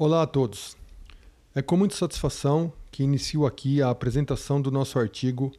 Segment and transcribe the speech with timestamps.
[0.00, 0.76] Olá a todos.
[1.52, 5.50] É com muita satisfação que inicio aqui a apresentação do nosso artigo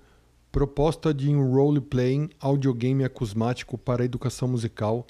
[0.49, 5.05] Proposta de um Role-Playing Audiogame Acusmático para a Educação Musical,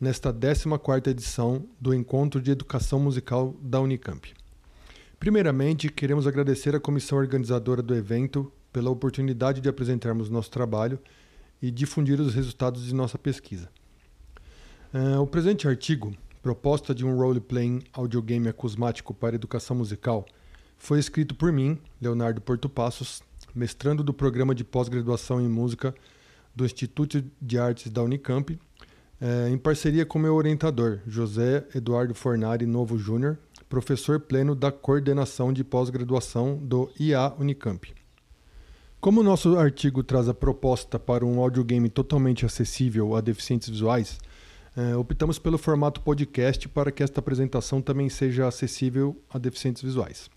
[0.00, 4.34] nesta 14ª edição do Encontro de Educação Musical da Unicamp.
[5.20, 10.98] Primeiramente, queremos agradecer à comissão organizadora do evento pela oportunidade de apresentarmos nosso trabalho
[11.62, 13.70] e difundir os resultados de nossa pesquisa.
[14.92, 16.12] Uh, o presente artigo
[16.44, 20.26] proposta de um role-playing audiogame acusmático para educação musical,
[20.76, 23.22] foi escrito por mim, Leonardo Porto Passos,
[23.54, 25.94] mestrando do programa de pós-graduação em música
[26.54, 28.60] do Instituto de Artes da Unicamp,
[29.22, 35.50] eh, em parceria com meu orientador, José Eduardo Fornari Novo Júnior, professor pleno da coordenação
[35.50, 37.94] de pós-graduação do IA Unicamp.
[39.00, 44.18] Como o nosso artigo traz a proposta para um audiogame totalmente acessível a deficientes visuais,
[44.76, 50.28] é, optamos pelo formato podcast para que esta apresentação também seja acessível a deficientes visuais.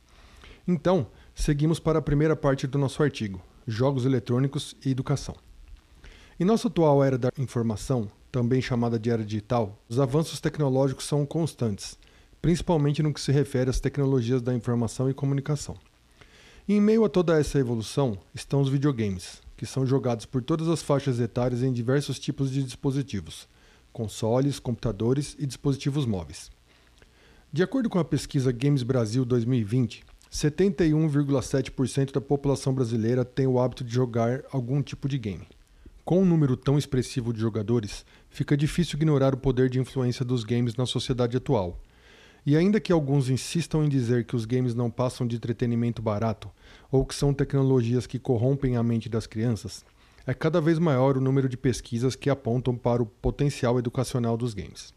[0.67, 5.35] Então, seguimos para a primeira parte do nosso artigo: Jogos eletrônicos e educação.
[6.39, 11.25] Em nossa atual era da informação, também chamada de era digital, os avanços tecnológicos são
[11.25, 11.97] constantes,
[12.39, 15.75] principalmente no que se refere às tecnologias da informação e comunicação.
[16.67, 20.67] E em meio a toda essa evolução estão os videogames, que são jogados por todas
[20.67, 23.47] as faixas etárias em diversos tipos de dispositivos
[23.97, 26.51] consoles, computadores e dispositivos móveis.
[27.51, 33.83] De acordo com a pesquisa Games Brasil 2020, 71,7% da população brasileira tem o hábito
[33.83, 35.47] de jogar algum tipo de game.
[36.05, 40.43] Com um número tão expressivo de jogadores, fica difícil ignorar o poder de influência dos
[40.43, 41.81] games na sociedade atual.
[42.45, 46.51] E ainda que alguns insistam em dizer que os games não passam de entretenimento barato
[46.91, 49.83] ou que são tecnologias que corrompem a mente das crianças,
[50.27, 54.53] é cada vez maior o número de pesquisas que apontam para o potencial educacional dos
[54.53, 54.93] games.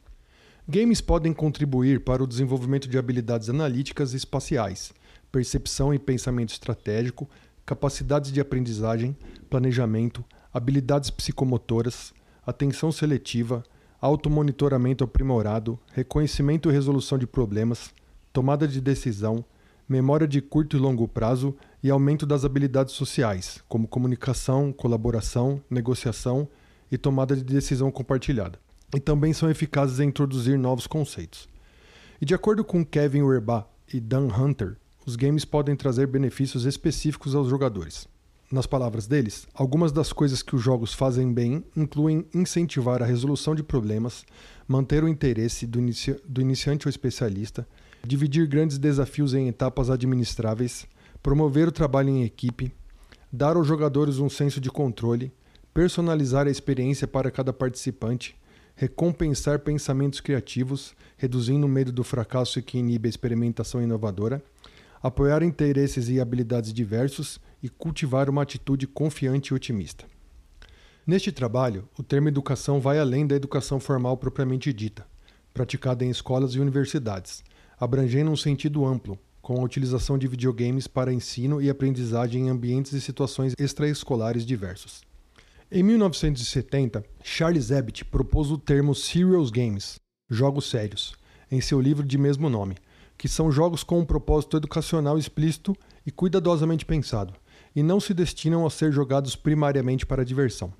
[0.68, 4.92] Games podem contribuir para o desenvolvimento de habilidades analíticas e espaciais,
[5.30, 7.30] percepção e pensamento estratégico,
[7.64, 9.16] capacidades de aprendizagem,
[9.48, 12.12] planejamento, habilidades psicomotoras,
[12.44, 13.62] atenção seletiva,
[14.00, 17.94] automonitoramento aprimorado, reconhecimento e resolução de problemas,
[18.32, 19.44] tomada de decisão,
[19.90, 21.52] memória de curto e longo prazo
[21.82, 26.48] e aumento das habilidades sociais, como comunicação, colaboração, negociação
[26.92, 28.56] e tomada de decisão compartilhada.
[28.94, 31.48] E também são eficazes em introduzir novos conceitos.
[32.20, 37.34] E de acordo com Kevin Werba e Dan Hunter, os games podem trazer benefícios específicos
[37.34, 38.06] aos jogadores.
[38.52, 43.56] Nas palavras deles, algumas das coisas que os jogos fazem bem incluem incentivar a resolução
[43.56, 44.24] de problemas,
[44.68, 47.66] manter o interesse do, inicia do iniciante ou especialista,
[48.06, 50.86] dividir grandes desafios em etapas administráveis,
[51.22, 52.72] promover o trabalho em equipe,
[53.32, 55.32] dar aos jogadores um senso de controle,
[55.72, 58.36] personalizar a experiência para cada participante,
[58.74, 64.42] recompensar pensamentos criativos, reduzindo o medo do fracasso que inibe a experimentação inovadora,
[65.02, 70.06] apoiar interesses e habilidades diversos e cultivar uma atitude confiante e otimista.
[71.06, 75.06] Neste trabalho, o termo educação vai além da educação formal propriamente dita,
[75.52, 77.42] praticada em escolas e universidades,
[77.80, 82.92] abrangendo um sentido amplo, com a utilização de videogames para ensino e aprendizagem em ambientes
[82.92, 85.00] e situações extraescolares diversos.
[85.72, 89.96] Em 1970, Charles Zabit propôs o termo Serious Games,
[90.28, 91.14] jogos sérios,
[91.50, 92.76] em seu livro de mesmo nome,
[93.16, 95.74] que são jogos com um propósito educacional explícito
[96.04, 97.32] e cuidadosamente pensado,
[97.74, 100.72] e não se destinam a ser jogados primariamente para diversão.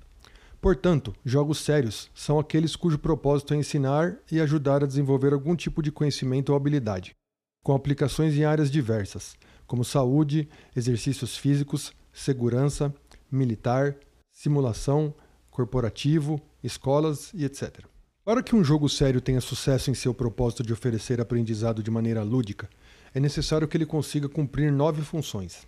[0.61, 5.81] Portanto, jogos sérios são aqueles cujo propósito é ensinar e ajudar a desenvolver algum tipo
[5.81, 7.15] de conhecimento ou habilidade,
[7.63, 9.35] com aplicações em áreas diversas,
[9.65, 12.93] como saúde, exercícios físicos, segurança,
[13.31, 13.95] militar,
[14.31, 15.15] simulação,
[15.49, 17.83] corporativo, escolas e etc.
[18.23, 22.21] Para que um jogo sério tenha sucesso em seu propósito de oferecer aprendizado de maneira
[22.21, 22.69] lúdica,
[23.15, 25.67] é necessário que ele consiga cumprir nove funções: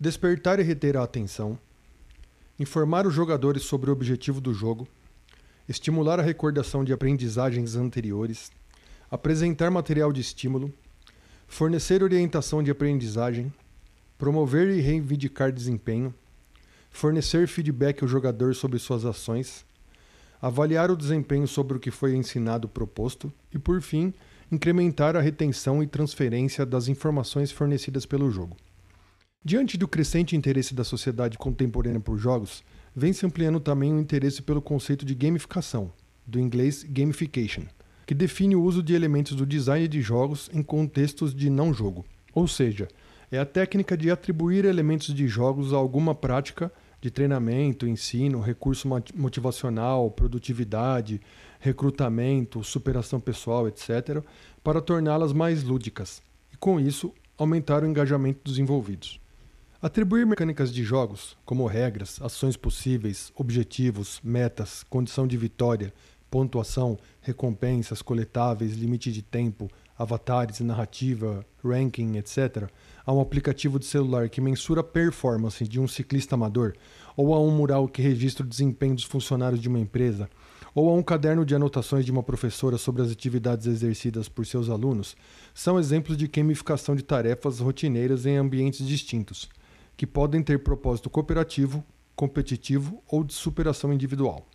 [0.00, 1.56] despertar e reter a atenção
[2.58, 4.88] informar os jogadores sobre o objetivo do jogo,
[5.68, 8.50] estimular a recordação de aprendizagens anteriores,
[9.10, 10.72] apresentar material de estímulo,
[11.46, 13.52] fornecer orientação de aprendizagem,
[14.18, 16.12] promover e reivindicar desempenho,
[16.90, 19.64] fornecer feedback ao jogador sobre suas ações,
[20.42, 24.12] avaliar o desempenho sobre o que foi ensinado proposto e, por fim,
[24.50, 28.56] incrementar a retenção e transferência das informações fornecidas pelo jogo.
[29.44, 32.62] Diante do crescente interesse da sociedade contemporânea por jogos,
[32.94, 35.90] vem se ampliando também o interesse pelo conceito de gamificação,
[36.26, 37.62] do inglês gamification,
[38.04, 42.04] que define o uso de elementos do design de jogos em contextos de não jogo.
[42.34, 42.88] Ou seja,
[43.30, 46.70] é a técnica de atribuir elementos de jogos a alguma prática
[47.00, 51.22] de treinamento, ensino, recurso motivacional, produtividade,
[51.58, 54.22] recrutamento, superação pessoal, etc.,
[54.62, 56.20] para torná-las mais lúdicas
[56.52, 59.18] e, com isso, aumentar o engajamento dos envolvidos.
[59.80, 65.94] Atribuir mecânicas de jogos, como regras, ações possíveis, objetivos, metas, condição de vitória,
[66.28, 72.68] pontuação, recompensas, coletáveis, limite de tempo, avatares, narrativa, ranking, etc.,
[73.06, 76.74] a um aplicativo de celular que mensura a performance de um ciclista amador,
[77.16, 80.28] ou a um mural que registra o desempenho dos funcionários de uma empresa,
[80.74, 84.68] ou a um caderno de anotações de uma professora sobre as atividades exercidas por seus
[84.68, 85.16] alunos,
[85.54, 89.48] são exemplos de gamificação de tarefas rotineiras em ambientes distintos,
[89.98, 91.84] que podem ter propósito cooperativo,
[92.14, 94.46] competitivo ou de superação individual.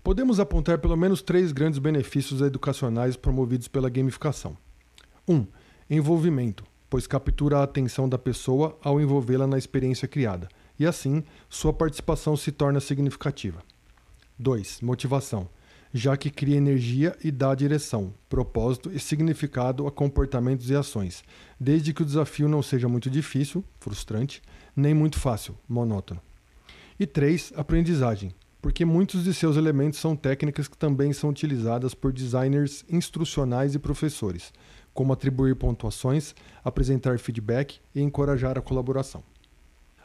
[0.00, 4.56] Podemos apontar pelo menos três grandes benefícios educacionais promovidos pela gamificação.
[5.26, 5.34] 1.
[5.34, 5.46] Um,
[5.90, 10.48] envolvimento, pois captura a atenção da pessoa ao envolvê-la na experiência criada,
[10.78, 13.60] e assim sua participação se torna significativa.
[14.38, 14.82] 2.
[14.82, 15.48] Motivação,
[15.96, 21.22] já que cria energia e dá direção, propósito e significado a comportamentos e ações,
[21.58, 24.42] desde que o desafio não seja muito difícil, frustrante,
[24.74, 26.20] nem muito fácil, monótono.
[26.98, 27.52] E 3.
[27.54, 33.76] Aprendizagem, porque muitos de seus elementos são técnicas que também são utilizadas por designers instrucionais
[33.76, 34.52] e professores,
[34.92, 39.22] como atribuir pontuações, apresentar feedback e encorajar a colaboração.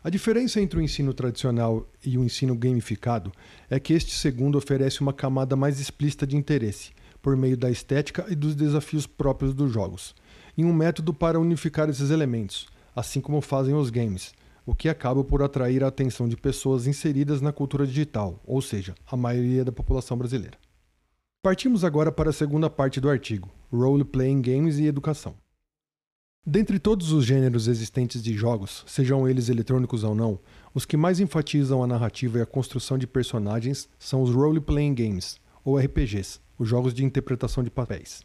[0.02, 3.34] A diferença entre o ensino tradicional e o ensino gamificado
[3.70, 6.92] é que este segundo oferece uma camada mais explícita de interesse,
[7.22, 10.16] por meio da estética e dos desafios próprios dos jogos,
[10.58, 14.34] e um método para unificar esses elementos, assim como fazem os games,
[14.66, 18.96] o que acaba por atrair a atenção de pessoas inseridas na cultura digital, ou seja,
[19.06, 20.58] a maioria da população brasileira.
[21.42, 25.36] Partimos agora para a segunda parte do artigo: Role Playing Games e Educação.
[26.46, 30.40] Dentre todos os gêneros existentes de jogos, sejam eles eletrônicos ou não,
[30.74, 34.96] os que mais enfatizam a narrativa e a construção de personagens são os Role Playing
[34.96, 38.24] Games, ou RPGs, os jogos de interpretação de papéis.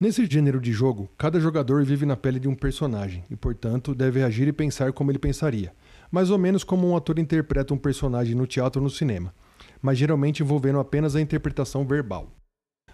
[0.00, 4.22] Nesse gênero de jogo, cada jogador vive na pele de um personagem e, portanto, deve
[4.22, 5.72] agir e pensar como ele pensaria,
[6.10, 9.34] mais ou menos como um ator interpreta um personagem no teatro ou no cinema,
[9.82, 12.30] mas geralmente envolvendo apenas a interpretação verbal.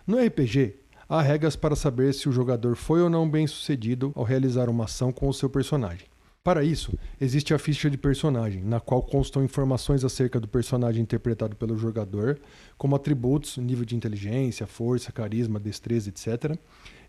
[0.07, 0.80] No RPG,
[1.11, 4.85] há regras para saber se o jogador foi ou não bem sucedido ao realizar uma
[4.85, 6.07] ação com o seu personagem.
[6.45, 11.57] Para isso, existe a ficha de personagem, na qual constam informações acerca do personagem interpretado
[11.57, 12.41] pelo jogador,
[12.79, 16.57] como atributos, nível de inteligência, força, carisma, destreza, etc.,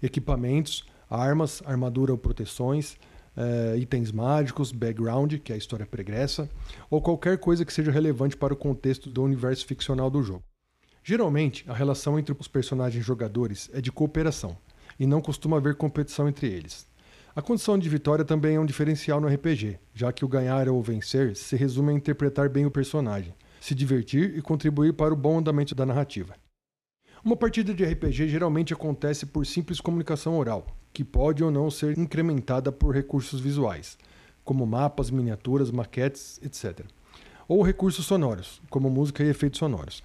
[0.02, 2.98] equipamentos, armas, armadura ou proteções,
[3.38, 6.50] eh, itens mágicos, background, que é a história pregressa,
[6.90, 10.44] ou qualquer coisa que seja relevante para o contexto do universo ficcional do jogo.
[11.04, 14.56] Geralmente, a relação entre os personagens jogadores é de cooperação,
[15.00, 16.88] e não costuma haver competição entre eles.
[17.36, 20.82] A condição de vitória também é um diferencial no RPG, já que o ganhar ou
[20.82, 25.40] vencer se resume a interpretar bem o personagem, se divertir e contribuir para o bom
[25.40, 26.36] andamento da narrativa.
[27.24, 31.98] Uma partida de RPG geralmente acontece por simples comunicação oral, que pode ou não ser
[31.98, 33.98] incrementada por recursos visuais,
[34.44, 36.86] como mapas, miniaturas, maquetes, etc.
[37.48, 40.04] Ou recursos sonoros, como música e efeitos sonoros.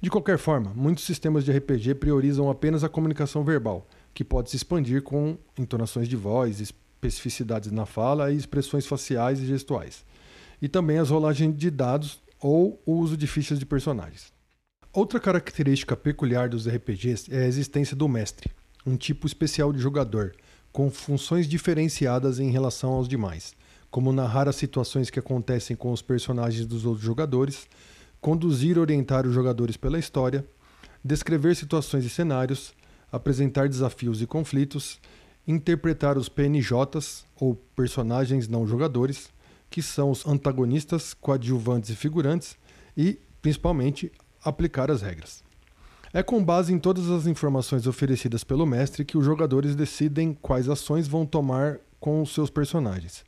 [0.00, 3.84] De qualquer forma, muitos sistemas de RPG priorizam apenas a comunicação verbal,
[4.14, 9.46] que pode se expandir com entonações de voz, especificidades na fala e expressões faciais e
[9.46, 10.04] gestuais,
[10.62, 14.32] e também as rolagens de dados ou o uso de fichas de personagens.
[14.92, 18.52] Outra característica peculiar dos RPGs é a existência do mestre,
[18.86, 20.32] um tipo especial de jogador,
[20.70, 23.52] com funções diferenciadas em relação aos demais,
[23.90, 27.66] como narrar as situações que acontecem com os personagens dos outros jogadores,
[28.20, 30.46] conduzir e orientar os jogadores pela história,
[31.04, 32.74] descrever situações e cenários,
[33.10, 35.00] apresentar desafios e conflitos,
[35.46, 39.30] interpretar os PNJs, ou personagens não jogadores,
[39.70, 42.56] que são os antagonistas, coadjuvantes e figurantes,
[42.96, 44.12] e, principalmente,
[44.44, 45.42] aplicar as regras.
[46.12, 50.68] É com base em todas as informações oferecidas pelo mestre que os jogadores decidem quais
[50.68, 53.24] ações vão tomar com os seus personagens.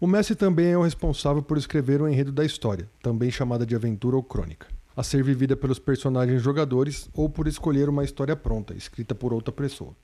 [0.00, 3.74] O mestre também é o responsável por escrever o enredo da história, também chamada de
[3.74, 8.74] aventura ou crônica a ser vivida pelos personagens jogadores ou por escolher uma história pronta,
[8.74, 9.94] escrita por outra pessoa.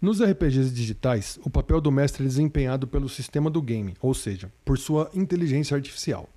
[0.00, 4.52] Nos RPGs digitais, o papel do mestre é desempenhado pelo sistema do game, ou seja,
[4.62, 6.28] por sua inteligência artificial.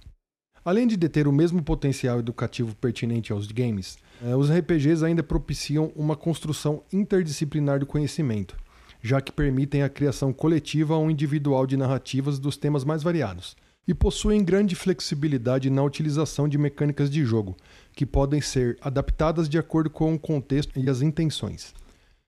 [0.63, 5.91] Além de deter o mesmo potencial educativo pertinente aos games, eh, os RPGs ainda propiciam
[5.95, 8.55] uma construção interdisciplinar do conhecimento,
[9.01, 13.55] já que permitem a criação coletiva ou individual de narrativas dos temas mais variados,
[13.87, 17.57] e possuem grande flexibilidade na utilização de mecânicas de jogo,
[17.93, 21.73] que podem ser adaptadas de acordo com o contexto e as intenções.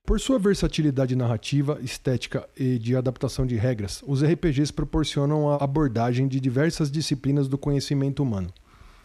[0.03, 6.27] Por sua versatilidade narrativa, estética e de adaptação de regras, os RPGs proporcionam a abordagem
[6.27, 8.51] de diversas disciplinas do conhecimento humano,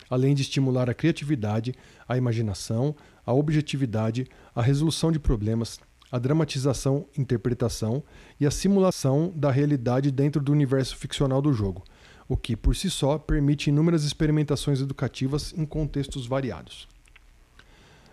[0.09, 1.75] além de estimular a criatividade,
[2.09, 5.79] a imaginação, a objetividade, a resolução de problemas,
[6.11, 8.03] a dramatização, interpretação
[8.39, 11.83] e a simulação da realidade dentro do universo ficcional do jogo,
[12.29, 16.89] o que por si só permite inúmeras experimentações educativas em contextos variados.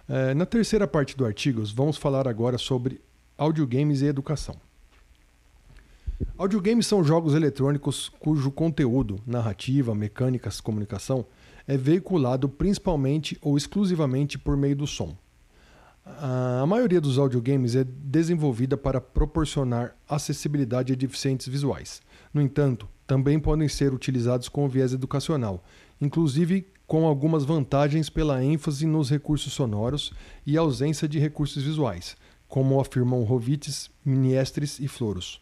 [0.08, 3.00] É, na terceira parte do artigo, vamos falar agora sobre
[3.38, 4.56] audiogames e educação.
[6.38, 11.26] Audiogames são jogos eletrônicos cujo conteúdo, narrativa, mecânicas, comunicação,
[11.68, 15.16] é veiculado principalmente ou exclusivamente por meio do som.
[16.06, 22.02] A maioria dos audiogames é desenvolvida para proporcionar acessibilidade a deficientes visuais.
[22.34, 25.64] No entanto, também podem ser utilizados com viés educacional,
[26.02, 30.12] inclusive com algumas vantagens pela ênfase nos recursos sonoros
[30.46, 32.18] e ausência de recursos visuais,
[32.50, 35.40] como afirmam Rovitz, Miniestres e Floros.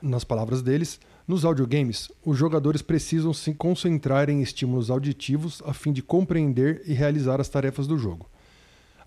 [0.00, 5.92] Nas palavras deles, nos audiogames, os jogadores precisam se concentrar em estímulos auditivos a fim
[5.92, 8.30] de compreender e realizar as tarefas do jogo.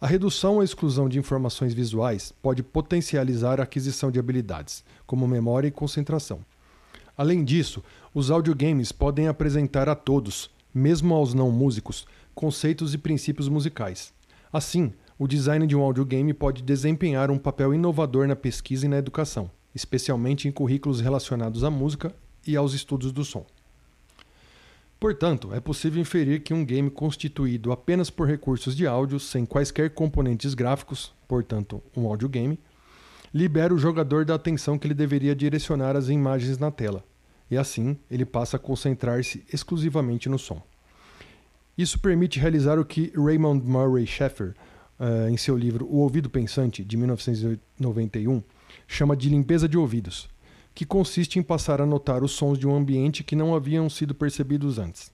[0.03, 5.67] A redução ou exclusão de informações visuais pode potencializar a aquisição de habilidades, como memória
[5.67, 6.39] e concentração.
[7.15, 13.47] Além disso, os audiogames podem apresentar a todos, mesmo aos não músicos, conceitos e princípios
[13.47, 14.11] musicais.
[14.51, 18.97] Assim, o design de um audiogame pode desempenhar um papel inovador na pesquisa e na
[18.97, 22.11] educação, especialmente em currículos relacionados à música
[22.47, 23.45] e aos estudos do som.
[25.01, 29.89] Portanto, é possível inferir que um game constituído apenas por recursos de áudio, sem quaisquer
[29.89, 32.59] componentes gráficos, portanto, um audiogame,
[33.33, 37.03] libera o jogador da atenção que ele deveria direcionar às imagens na tela,
[37.49, 40.61] e assim ele passa a concentrar-se exclusivamente no som.
[41.75, 44.53] Isso permite realizar o que Raymond Murray Schaeffer,
[44.99, 48.43] uh, em seu livro O Ouvido Pensante, de 1991,
[48.87, 50.29] chama de limpeza de ouvidos,
[50.73, 54.15] que consiste em passar a notar os sons de um ambiente que não haviam sido
[54.15, 55.11] percebidos antes.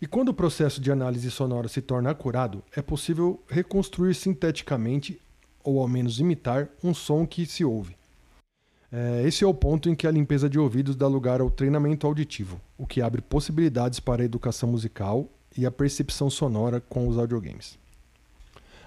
[0.00, 5.20] E quando o processo de análise sonora se torna acurado, é possível reconstruir sinteticamente,
[5.64, 7.96] ou ao menos imitar, um som que se ouve.
[8.92, 12.06] É, esse é o ponto em que a limpeza de ouvidos dá lugar ao treinamento
[12.06, 17.18] auditivo, o que abre possibilidades para a educação musical e a percepção sonora com os
[17.18, 17.78] audiogames.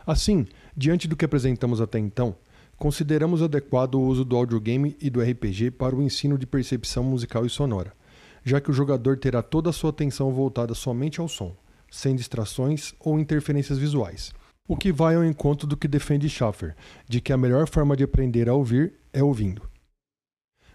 [0.06, 2.36] Assim, diante do que apresentamos até então,
[2.80, 7.46] consideramos adequado o uso do audiogame e do RPG para o ensino de percepção musical
[7.46, 7.94] e sonora,
[8.42, 11.54] já que o jogador terá toda a sua atenção voltada somente ao som,
[11.92, 14.32] sem distrações ou interferências visuais,
[14.66, 16.74] o que vai ao encontro do que defende Schaffer,
[17.08, 19.62] de que a melhor forma de aprender a ouvir é ouvindo.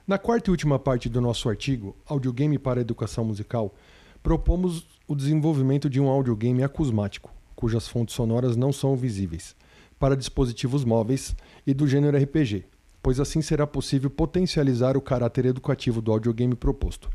[0.07, 3.75] Na quarta e última parte do nosso artigo, Audiogame para a Educação Musical,
[4.23, 9.57] propomos o desenvolvimento de um audiogame acusmático, cujas fontes sonoras não são visíveis,
[10.05, 11.35] para dispositivos móveis
[11.67, 12.67] e do gênero RPG,
[13.03, 17.09] pois assim será possível potencializar o caráter educativo do audiogame proposto,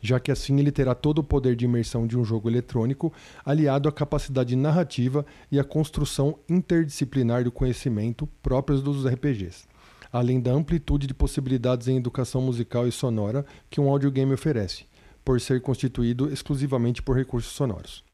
[0.00, 3.12] já que assim ele terá todo o poder de imersão de um jogo eletrônico,
[3.44, 9.66] aliado à capacidade narrativa e à construção interdisciplinar do conhecimento próprias dos RPGs
[10.12, 14.84] além da amplitude de possibilidades em educação musical e sonora que um audiogame oferece,
[15.24, 18.04] por ser constituído exclusivamente por recursos sonoros.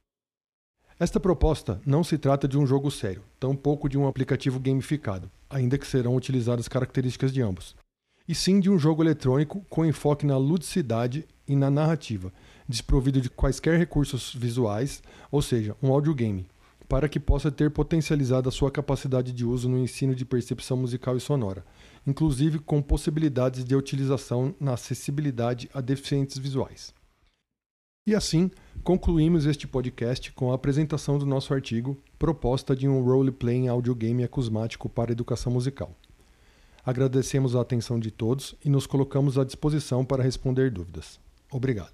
[1.02, 5.76] Esta proposta não se trata de um jogo sério, tampouco de um aplicativo gamificado, ainda
[5.76, 7.75] que serão utilizadas características de ambos,
[8.28, 12.32] e sim de um jogo eletrônico com enfoque na ludicidade e na narrativa,
[12.68, 16.47] desprovido de quaisquer recursos visuais, ou seja, um audiogame,
[16.88, 21.16] para que possa ter potencializado a sua capacidade de uso no ensino de percepção musical
[21.16, 21.64] e sonora,
[22.06, 26.94] inclusive com possibilidades de utilização na acessibilidade a deficientes visuais.
[28.04, 28.50] E assim,
[28.82, 34.88] concluímos este podcast com a apresentação do nosso artigo Proposta de um Role-Playing Audiogame Acusmático
[34.88, 35.94] para Educação Musical.
[36.85, 41.21] Agradecemos a atenção de todos e nos colocamos à disposição para responder dúvidas.
[41.49, 41.92] Obrigado.